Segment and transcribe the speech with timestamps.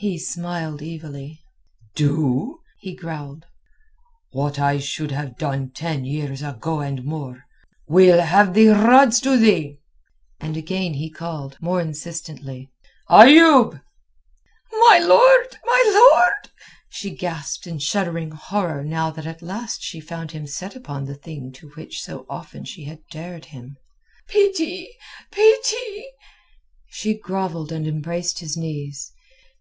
[0.00, 1.42] He smiled evilly.
[1.96, 3.46] "Do?" he growled.
[4.30, 7.42] "What I should have done ten years ago and more.
[7.88, 9.80] We'll have the rods to thee."
[10.38, 13.82] And again he called, more insistently—"Ayoub!"
[14.70, 16.50] "My lord, my lord!"
[16.88, 21.16] she gasped in shuddering horror now that at last she found him set upon the
[21.16, 23.76] thing to which so often she had dared him.
[24.28, 24.90] "Pity!
[25.32, 26.04] Pity!"
[26.88, 29.10] She grovelled and embraced his knees.